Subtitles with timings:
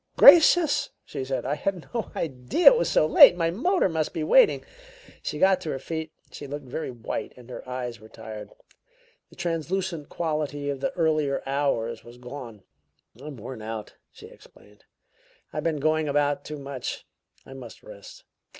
[0.17, 1.45] "Gracious!" she said.
[1.45, 3.35] "I had no idea it was so late!
[3.37, 4.65] My motor must be waiting."
[5.21, 6.11] She got to her feet.
[6.31, 8.49] She looked very white and her eyes were tired;
[9.29, 12.63] the translucent quality of the earlier hours was gone.
[13.23, 14.85] "I'm worn out," she explained.
[15.53, 17.05] "I've been going about too much.
[17.45, 18.23] I must rest."